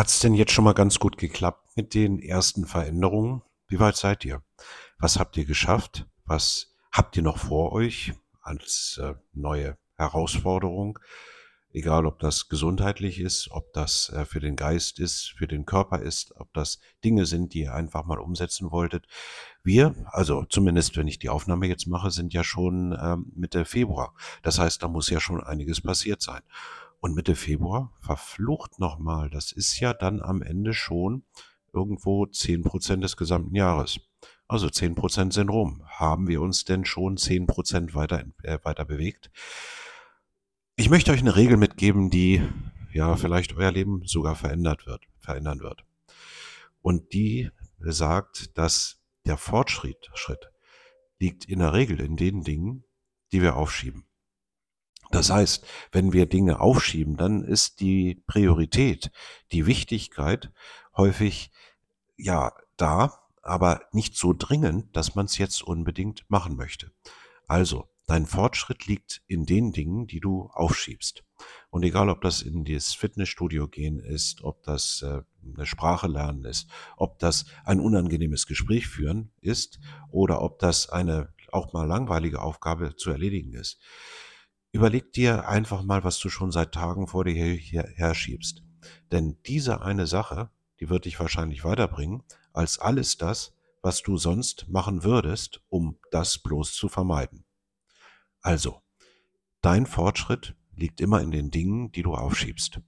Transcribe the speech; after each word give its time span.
Hat's 0.00 0.20
denn 0.20 0.32
jetzt 0.32 0.52
schon 0.52 0.64
mal 0.64 0.72
ganz 0.72 0.98
gut 0.98 1.18
geklappt 1.18 1.76
mit 1.76 1.92
den 1.92 2.20
ersten 2.20 2.64
Veränderungen? 2.64 3.42
Wie 3.68 3.78
weit 3.80 3.96
seid 3.96 4.24
ihr? 4.24 4.42
Was 4.98 5.18
habt 5.18 5.36
ihr 5.36 5.44
geschafft? 5.44 6.06
Was 6.24 6.74
habt 6.90 7.18
ihr 7.18 7.22
noch 7.22 7.36
vor 7.36 7.72
euch 7.72 8.14
als 8.40 8.98
äh, 9.02 9.12
neue 9.34 9.76
Herausforderung? 9.98 10.98
Egal, 11.74 12.06
ob 12.06 12.18
das 12.18 12.48
gesundheitlich 12.48 13.20
ist, 13.20 13.50
ob 13.50 13.74
das 13.74 14.08
äh, 14.08 14.24
für 14.24 14.40
den 14.40 14.56
Geist 14.56 14.98
ist, 14.98 15.34
für 15.36 15.46
den 15.46 15.66
Körper 15.66 16.00
ist, 16.00 16.34
ob 16.38 16.50
das 16.54 16.78
Dinge 17.04 17.26
sind, 17.26 17.52
die 17.52 17.64
ihr 17.64 17.74
einfach 17.74 18.06
mal 18.06 18.20
umsetzen 18.20 18.70
wolltet. 18.70 19.06
Wir, 19.62 19.94
also 20.12 20.46
zumindest 20.48 20.96
wenn 20.96 21.08
ich 21.08 21.18
die 21.18 21.28
Aufnahme 21.28 21.66
jetzt 21.66 21.86
mache, 21.86 22.10
sind 22.10 22.32
ja 22.32 22.42
schon 22.42 22.98
ähm, 22.98 23.30
Mitte 23.36 23.66
Februar. 23.66 24.14
Das 24.40 24.58
heißt, 24.58 24.82
da 24.82 24.88
muss 24.88 25.10
ja 25.10 25.20
schon 25.20 25.44
einiges 25.44 25.82
passiert 25.82 26.22
sein. 26.22 26.40
Und 27.00 27.14
Mitte 27.14 27.34
Februar, 27.34 27.92
verflucht 28.00 28.78
nochmal, 28.78 29.30
das 29.30 29.52
ist 29.52 29.80
ja 29.80 29.94
dann 29.94 30.20
am 30.20 30.42
Ende 30.42 30.74
schon 30.74 31.24
irgendwo 31.72 32.26
zehn 32.26 32.62
Prozent 32.62 33.02
des 33.02 33.16
gesamten 33.16 33.54
Jahres. 33.54 34.00
Also 34.48 34.68
zehn 34.68 34.94
Prozent 34.94 35.32
sind 35.32 35.48
rum. 35.48 35.82
Haben 35.86 36.28
wir 36.28 36.42
uns 36.42 36.64
denn 36.64 36.84
schon 36.84 37.16
zehn 37.16 37.46
Prozent 37.46 37.94
weiter, 37.94 38.24
äh, 38.42 38.58
weiter 38.64 38.84
bewegt? 38.84 39.30
Ich 40.76 40.90
möchte 40.90 41.12
euch 41.12 41.20
eine 41.20 41.36
Regel 41.36 41.56
mitgeben, 41.56 42.10
die 42.10 42.42
ja 42.92 43.16
vielleicht 43.16 43.54
euer 43.56 43.70
Leben 43.70 44.02
sogar 44.04 44.34
verändert 44.34 44.86
wird, 44.86 45.04
verändern 45.18 45.60
wird. 45.60 45.84
Und 46.82 47.12
die 47.12 47.50
sagt, 47.78 48.58
dass 48.58 49.00
der 49.24 49.36
Fortschritt 49.36 50.10
Schritt 50.14 50.50
liegt 51.18 51.44
in 51.44 51.60
der 51.60 51.72
Regel 51.72 52.00
in 52.00 52.16
den 52.16 52.42
Dingen, 52.42 52.84
die 53.32 53.42
wir 53.42 53.56
aufschieben. 53.56 54.06
Das 55.10 55.30
heißt, 55.30 55.66
wenn 55.92 56.12
wir 56.12 56.26
Dinge 56.26 56.60
aufschieben, 56.60 57.16
dann 57.16 57.42
ist 57.42 57.80
die 57.80 58.22
Priorität, 58.26 59.10
die 59.52 59.66
Wichtigkeit 59.66 60.52
häufig 60.96 61.50
ja 62.16 62.52
da, 62.76 63.18
aber 63.42 63.82
nicht 63.92 64.16
so 64.16 64.32
dringend, 64.32 64.94
dass 64.96 65.14
man 65.14 65.26
es 65.26 65.38
jetzt 65.38 65.62
unbedingt 65.62 66.24
machen 66.28 66.56
möchte. 66.56 66.92
Also, 67.46 67.88
dein 68.06 68.26
Fortschritt 68.26 68.86
liegt 68.86 69.22
in 69.26 69.46
den 69.46 69.72
Dingen, 69.72 70.06
die 70.06 70.20
du 70.20 70.50
aufschiebst. 70.52 71.24
Und 71.70 71.84
egal, 71.84 72.08
ob 72.08 72.20
das 72.20 72.42
in 72.42 72.64
das 72.64 72.92
Fitnessstudio 72.92 73.66
gehen 73.68 73.98
ist, 73.98 74.42
ob 74.42 74.62
das 74.62 75.02
äh, 75.02 75.22
eine 75.54 75.66
Sprache 75.66 76.06
lernen 76.06 76.44
ist, 76.44 76.68
ob 76.96 77.18
das 77.18 77.46
ein 77.64 77.80
unangenehmes 77.80 78.46
Gespräch 78.46 78.88
führen 78.88 79.32
ist 79.40 79.80
oder 80.10 80.42
ob 80.42 80.58
das 80.58 80.88
eine 80.88 81.32
auch 81.52 81.72
mal 81.72 81.86
langweilige 81.86 82.42
Aufgabe 82.42 82.94
zu 82.96 83.10
erledigen 83.10 83.54
ist. 83.54 83.78
Überleg 84.72 85.12
dir 85.12 85.48
einfach 85.48 85.82
mal, 85.82 86.04
was 86.04 86.18
du 86.18 86.28
schon 86.28 86.52
seit 86.52 86.72
Tagen 86.72 87.08
vor 87.08 87.24
dir 87.24 87.34
her 87.34 88.14
schiebst. 88.14 88.62
Denn 89.10 89.36
diese 89.46 89.82
eine 89.82 90.06
Sache, 90.06 90.50
die 90.78 90.88
wird 90.88 91.04
dich 91.04 91.18
wahrscheinlich 91.18 91.64
weiterbringen, 91.64 92.22
als 92.52 92.78
alles 92.78 93.18
das, 93.18 93.52
was 93.82 94.02
du 94.02 94.16
sonst 94.16 94.68
machen 94.68 95.04
würdest, 95.04 95.62
um 95.68 95.98
das 96.10 96.38
bloß 96.38 96.72
zu 96.72 96.88
vermeiden. 96.88 97.44
Also, 98.42 98.82
dein 99.60 99.86
Fortschritt 99.86 100.54
liegt 100.74 101.00
immer 101.00 101.20
in 101.20 101.30
den 101.30 101.50
Dingen, 101.50 101.92
die 101.92 102.02
du 102.02 102.14
aufschiebst. 102.14 102.80